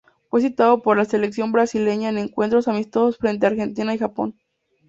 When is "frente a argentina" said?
3.19-3.93